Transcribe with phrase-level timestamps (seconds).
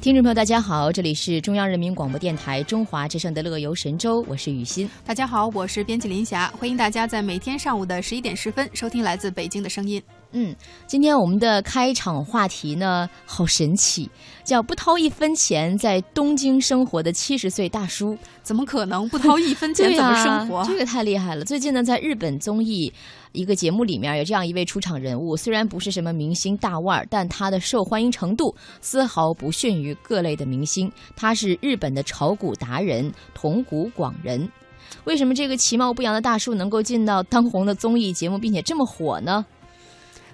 [0.00, 4.88] 听众朋友，大家好，这里是中央人民广播电台中华之声的《乐游神州》，我是雨欣。
[5.04, 10.02] 大家好，我是编辑林霞，欢迎大家在每天上午的十一点十分收听来自北京的声音。
[10.32, 10.54] 嗯，
[10.86, 14.08] 今天我们的开场话题呢，好神奇，
[14.44, 20.64] 叫不掏一分钱在东京生活的七十岁大叔，怎么可能不掏一分钱 怎么生活？
[20.64, 21.44] 这个太厉害了。
[21.44, 22.92] 最近呢，在日本综艺
[23.32, 30.90] 一个节目里面有这样一位出场人物，虽然不是什么明星大腕儿，但他的受欢迎程度丝毫不逊于各类的明星。
[31.16, 34.48] 他是日本的炒股达人桐谷广人。
[35.04, 39.44] 为什么这个其貌不扬的大叔能够进到当红的综艺节目，并且这么火呢？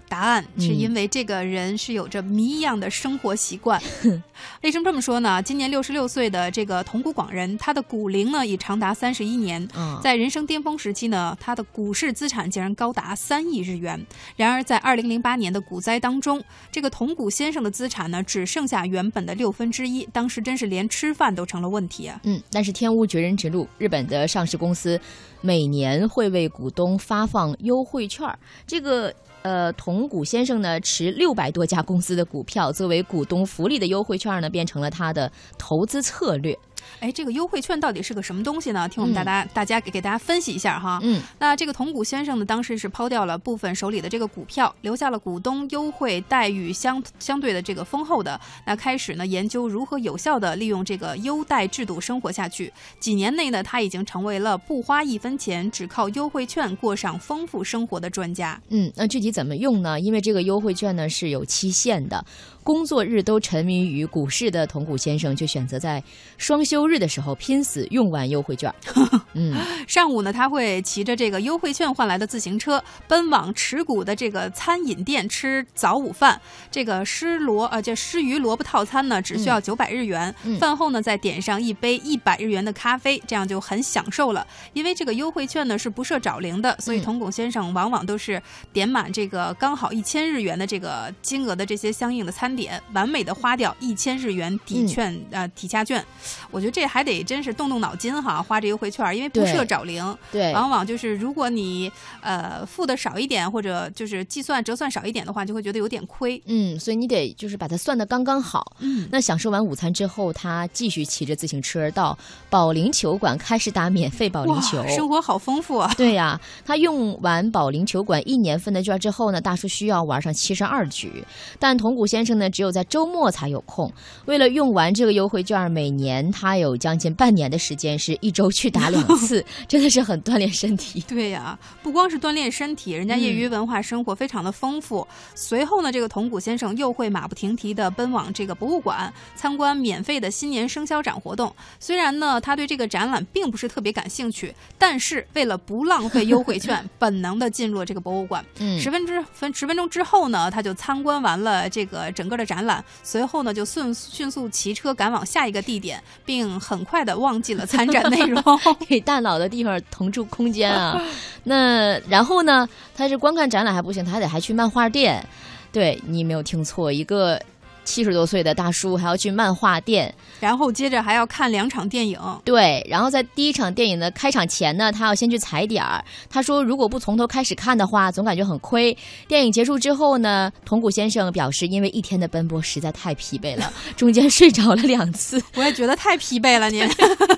[0.08, 3.80] 答案是因为这个人是有着谜一样的生活习惯。
[4.62, 5.42] 为什么这么说呢？
[5.42, 9.66] 今年六十六岁的这个铜鼓广人，他的股龄呢已长达三十一年。
[9.74, 14.06] 嗯在人生巅峰时期呢，他的股市资产竟然高达三亿日元。
[14.36, 20.06] 然而，在二零零八年的股灾当中，这个铜鼓先生的资产呢只剩下原本的六分之一。
[20.12, 22.20] 当时真是连吃饭都成了问题啊！
[22.24, 25.00] 嗯，但是天无绝人之路，日本的上市公司
[25.40, 28.28] 每年会为股东发放优惠券。
[28.66, 29.12] 这个。
[29.46, 36.58] 呃，同谷先生呢持六百多家公司的股票，作为股东福利的优惠券呢，变成了他的投资策略。
[37.00, 38.88] 哎，这个优惠券到底是个什么东西呢？
[38.88, 40.98] 听我们大家大家给给大家分析一下哈。
[41.02, 48.40] 嗯，那这个同谷先生呢，当时是抛掉了部分手里的这个股票，留下了股东优惠待遇相相对的这个丰厚的。
[48.64, 52.72] 那开始呢，研究如何有效的利用这个优待制度生活下去。
[52.98, 58.60] 几年内呢，他已经成为了不花一分钱，只靠优惠券过上丰富生活的专家。
[58.68, 59.98] 嗯，那具体怎么用呢？
[60.00, 62.24] 因为这个优惠券呢是有期限的。
[62.66, 66.02] 工作日都沉迷于股市的桐谷先生，就选择在
[66.36, 68.74] 双休日的时候拼死用完优惠券。
[69.34, 69.54] 嗯，
[69.86, 76.40] 上午呢，他会骑着这个优惠券换来的自行车，奔往持股的这个餐饮店吃早午饭。
[76.68, 80.34] 这个湿萝呃，这湿鱼萝卜套餐呢，只需要九百日元。
[80.58, 84.44] 饭后呢，再点上一杯一百日元的咖啡，这样就很享受了。
[84.72, 92.55] 因为这个优惠券呢是不设找零的，所以桐谷先生往往都是点满这个刚好一千日元的这个金额的这些相应的餐。
[92.56, 96.02] 点完美的花掉一千日元抵券呃抵价券，
[96.50, 106.42] 我觉得这还得真是动动脑筋哈，花这优惠券，因为不设找零，对，往往就是如果你呃付的少一点，或者就是计算折算少一点的话，就会觉得有点亏。
[106.46, 108.76] 嗯，所以你得就是把它算的刚刚好。
[108.78, 112.16] 嗯，那享受完午餐之后，他继续骑着自行车到
[112.48, 115.92] 保龄球馆开始打免费保龄球，生活好丰富啊！
[115.96, 121.24] 对呀，他用完保龄球馆一年份的券之后呢，大叔需要玩上七十二局，
[121.58, 122.45] 但桐谷先生呢？
[122.50, 123.92] 只有在周末才有空。
[124.24, 131.04] 为了用完这个优惠券，每年他有将近半年的时间是一周去打两次， 真的是很锻炼身体。
[131.08, 135.06] 对呀，不光是锻炼身体，人家业余文化生活非常的丰富。
[135.34, 141.52] 随后呢，这个铜鼓先生又会马不停蹄的奔往这个博物馆参观免费的新年生肖展活动。
[141.80, 148.44] 虽然呢，他对这个展览并不是特别感兴趣，但是为了不浪费优惠券， 本能的进入了这个博物馆。
[148.60, 152.35] 嗯，十分之分十分钟之后呢，他就参观完了这个整个。
[152.36, 158.42] 的展览，随后呢就迅迅速骑车赶往下一个地点，并很快的忘记了参展内容，
[158.88, 161.00] 给大脑的地方腾出空间啊。
[161.44, 165.24] 那然后呢，他是观看展览还不行，他还得还去漫画店。
[165.72, 167.40] 对你没有听错，一个。
[167.86, 172.20] 七十多岁的大叔还要去漫画店，然后接着还要看两场电影。
[172.44, 176.04] 对，然后在第一场电影的开场前呢，他要先去踩点儿。
[176.28, 178.94] 他说，如果不从头开始看的话，总感觉很亏。
[179.28, 185.40] 电影结束之后呢，铜谷先生表示，因为一天的奔波实在太疲惫了，中间 睡着了两次。
[185.54, 186.86] 我也觉得太疲惫了，您。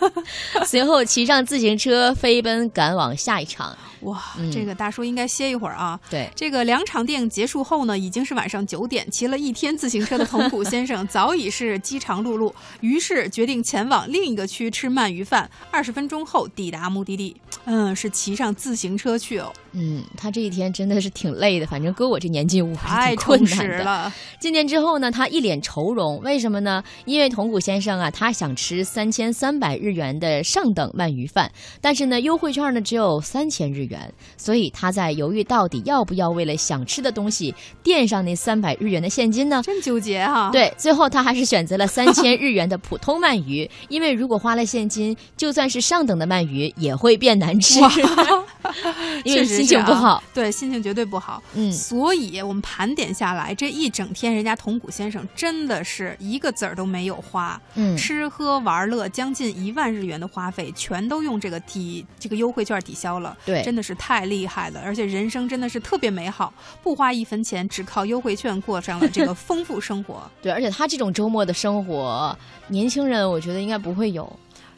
[0.67, 3.77] 随后骑上自行车飞奔赶往下一场。
[4.01, 4.23] 哇，
[4.53, 5.99] 这个大叔应该歇一会儿啊。
[6.11, 15.51] 对，这个两场电影结束后呢，已经是晚上九点，骑了一天自行车的桐谷先生 早已是饥肠辘辘，于是决定前往另一个区吃鳗鱼饭。
[15.71, 19.53] 二十分钟后抵达目的地，嗯，是骑上自行车去哦。
[19.73, 24.13] 嗯，他这一天真的是挺累的，反正搁我这年纪我还挺困难的。
[24.41, 26.83] 进店之后呢，他一脸愁容，为什么呢？
[27.05, 33.88] 因为桐谷先生啊，他想吃三千三百日元的上等鳗鱼饭，但是呢，优惠券呢只有三千日元，
[34.37, 39.63] 所以他在犹豫到底要不要为了想吃的东西垫上那三百日元的现金呢？
[39.65, 40.51] 真纠结哈。
[40.53, 47.81] 对，最后他还是选择了三千日元的普通鳗鱼，因为如果花了现金，就算是上等的鳗鱼也会变难吃。
[49.25, 50.23] 因为心情不好。
[50.35, 51.43] 对，心情绝对不好。
[51.55, 63.37] 嗯所以我们盘点下来，这一整天，人家铜鼓先生真的是一个子儿都没有花，嗯，吃喝玩乐将近一万日元的花费，全都用这个抵这个优惠券抵消了。
[63.45, 66.53] 对真的是太厉害了，而且人生真的是特别美好，
[66.83, 72.37] 不花一分钱，只靠优惠券过上了这个 丰富生活，对，而且他这种周末的生活，
[72.69, 74.31] 年轻人我觉得应该不会有。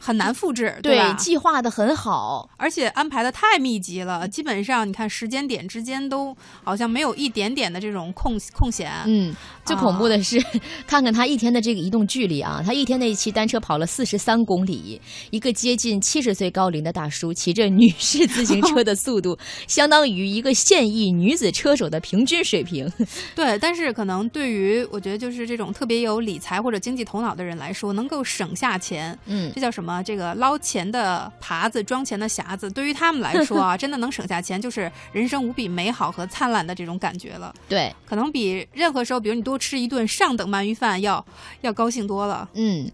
[0.03, 1.13] 很难复制，对，吧？
[1.13, 2.49] 计划的很好。
[2.57, 8.91] 而且安排的太密集了，基本上你看时间点之间都好像没有一点点的这种空空闲。
[9.05, 9.31] 嗯，
[9.63, 10.43] 最恐怖的是，
[10.87, 14.99] 看看他一天的这个移动距离啊，他一天那骑单车跑了四十三公里，
[15.29, 19.37] 一个接近七十岁高龄的大叔骑着女士自行车的速度，
[19.67, 22.91] 相当于一个现役女子车手的平均水平。
[23.35, 29.90] 对，但是可能对于我觉得就是这种特别有理财或者经济头脑的人来说，能够省下钱，嗯这叫什么？
[30.03, 37.51] 这个捞钱的耙子装钱的匣子，对于他们来说啊， 真的能省下钱，就是人生无比美好和灿烂的这种感觉了。
[37.67, 41.25] 对，可能比任何时候，比如你多吃一顿上等鳗鱼饭要
[41.61, 42.47] 要高兴多了。
[42.53, 42.91] 嗯。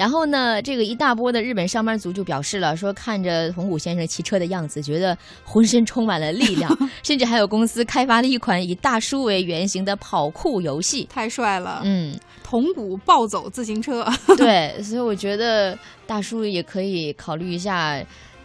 [0.00, 5.14] 然后呢，这个一大波的日本上班族就表示了，说看着红谷先生骑车的样子，觉得
[5.44, 6.74] 浑身充满了力量，
[7.04, 11.06] 甚至还有公司开发了一款以大叔为原型的跑酷游戏。
[11.10, 11.82] 太帅了！
[11.84, 14.02] 嗯，铜鼓暴走自行车，
[14.38, 18.02] 对，所以我觉得大叔也可以考虑一下，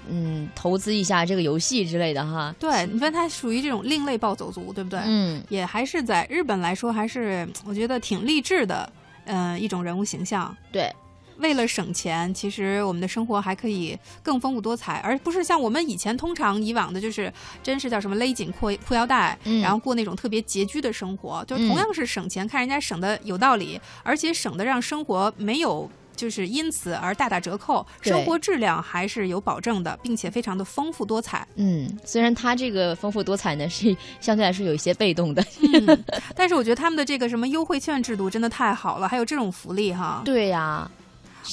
[0.10, 2.54] 嗯，投资一下这个游戏之类的哈。
[2.60, 5.00] 对，你说他属于这种另类暴走族，对不对？
[5.06, 8.92] 嗯，也还是在日本来说，还是我觉得挺励志的，
[9.24, 10.54] 呃，一种人物形象。
[10.70, 10.94] 对，
[11.38, 21.44] 为了省钱，其实我们的生活还可以更丰富多彩，而不是像我们以前通常以往的，就是真是叫什么勒紧裤裤腰带，嗯然后过那种特别拮据的生活。
[21.46, 25.90] 就嗯同样是省钱，看人家省的有道理，而且省的让生活没有。
[26.16, 31.46] 就是因此而大打折扣，生活质量还是有保证的，并且非常的丰富多彩。
[31.56, 40.22] 嗯，虽然他这个丰富多彩呢是相对来说有一些被动的，嗯， 但是我觉得他们的这个什么优惠券制度真的太好了，还有这种福利哈。
[40.24, 40.90] 对呀、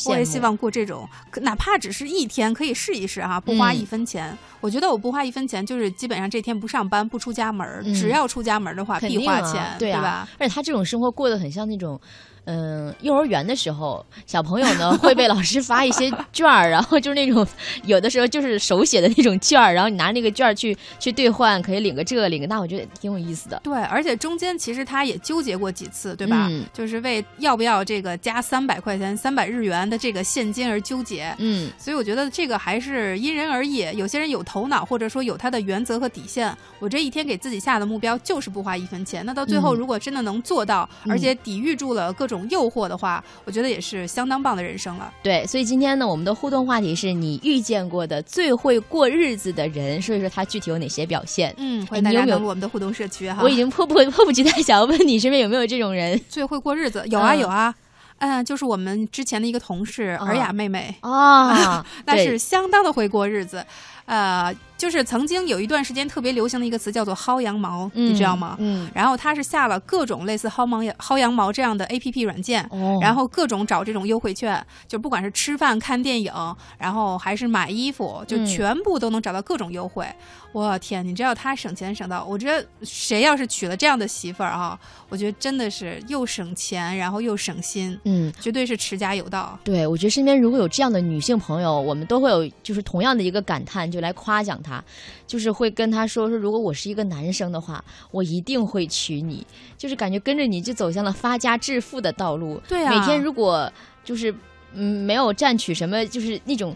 [0.07, 1.09] 我也希望过这种，
[1.43, 4.37] 哪怕只是一天，可以试一试哈，不花嗯一分钱。
[4.61, 10.29] 我觉得我不花一分钱，就是基本上这天不上班、不出家门只要出家门儿的话，必花钱，对啊吧？
[10.39, 12.01] 而且他这种生活过得很像那种。
[12.45, 17.47] 嗯，幼儿园的时候，小朋友呢会被老师发一些券儿，然后就是那种
[17.85, 23.61] 有的时候就是手写的那种券儿，然后你拿那个券儿去 去兑换，可以领个这领个那，我觉得挺有意思的。
[23.63, 26.49] 对，而且中间其实他也纠结过几次，对吧？
[26.51, 31.35] 嗯就是为要不要这个加三百块钱、三百日元的这个现金而纠结。
[31.39, 36.57] 嗯，所以我觉得这个还是因人而异，有些人有头脑，或者说有他的原则和底线。
[36.81, 45.13] 我这一天给自己下的目标就是不花一分钱，那到最后嗯如果真的能做到，嗯而且抵御住了各种诱惑的话，我觉得也是相当棒的人生了。
[45.23, 51.55] 对，所以今天呢，我们的互动话题是你遇见过的最会过日子的人，说一说他具体有哪些表现。
[51.59, 53.43] 嗯，欢迎大家登录我们的互动社区哈。
[53.43, 57.75] 我已经迫不迫不及待想要问你 身边有没有这种人最会过日子，有啊嗯有啊。
[58.19, 61.85] 嗯，就是我们之前的一个同事哦尔雅妹妹，啊？
[62.07, 63.67] 那是相当的会过日子。
[64.05, 68.57] 呃，就是曾经有一段时间特别流行的一个词叫做薅羊毛，你知道吗？
[68.59, 76.33] 嗯，然后他是下了各种类似薅毛薅羊毛这样的 A P P 软件，哦，然后各种找这种优惠券，就不管是吃饭、看电影，
[76.79, 80.07] 然后还是买衣服，就嗯全部都能找到各种优惠。
[80.53, 84.79] 我天，你知道他省钱省到，我觉得谁要是娶了这样的媳妇儿啊，
[85.09, 88.31] 我觉得真的是又省钱，然后又省心，嗯。
[88.41, 89.57] 绝对是持家有道。
[89.63, 94.83] 对，我觉得身边如果有这样的女性朋友，我们都会有就是同样的一个感叹，就来夸奖他，
[95.27, 99.47] 就是会跟他说说，如果我是一个男生的话，我一定会娶你，
[99.77, 102.61] 就是感觉跟着你就走向了发家致富的道路。
[102.67, 103.71] 对啊每天如果
[104.03, 104.35] 就是
[104.73, 106.75] 嗯没有占取什么，就是那种。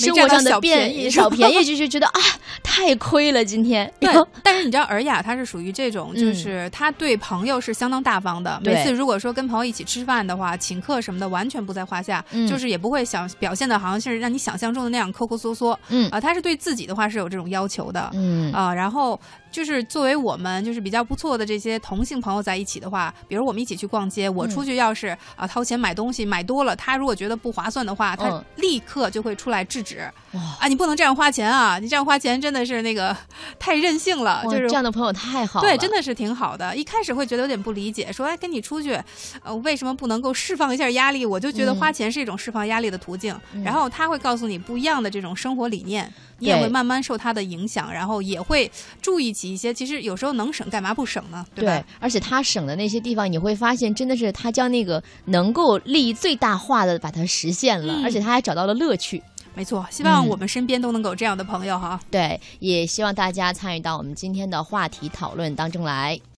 [0.00, 2.20] 没生占到小活上的便便宜小便宜，就是觉得啊，
[2.62, 3.92] 太亏了今天。
[3.98, 4.10] 对，
[4.42, 8.60] 但是你知道尔雅她是属于这种，嗯就是她对朋友是相当大方的。
[8.64, 15.78] 每次如果说跟朋友一起吃饭的话，请客什么的完全不在话下，嗯就是也不会想表现的好像是让你想象中的那样抠抠缩缩。
[15.88, 18.10] 嗯啊，她是对自己的话是有这种要求的。
[18.14, 19.18] 嗯啊，然后
[19.50, 29.87] 就是作为我们就是比较不错的这些同性朋友在一起的话，比如我们一起去逛街，我嗯出去要是啊掏钱买东西买多了，他如果觉得不划算的话，他嗯立刻就会出来制止。
[30.32, 31.78] 哇啊，你不能这样花钱啊！
[31.78, 33.16] 你这样花钱真的是那个
[33.58, 35.66] 太任性了，就是这样的朋友太好了。
[35.68, 36.74] 对，真的是挺好的。
[36.76, 38.98] 一开始会觉得有点不理解，说哎，跟你出去，
[39.42, 41.24] 呃，为什么不能够释放一下压力？
[41.24, 43.34] 我就觉得嗯花钱是一种释放压力的途径。
[43.52, 48.70] 嗯然后他会告诉你不一样的这种生活理念，你也会慢慢受他的影响，然后也会
[49.02, 49.72] 注意起一些。
[49.72, 51.44] 其实有时候能省，干嘛不省呢？
[51.54, 51.82] 对吧？
[52.00, 59.22] 而且他省的那些地方，你会发现真的是他将那个能够利益最大化的把它实现了，嗯而且他还找到了乐趣。
[59.58, 61.98] 没错，希望嗯我们身边都能够有这样的朋友哈。
[62.12, 66.20] 对，也希望大家参与到我们今天的话题讨论当中来。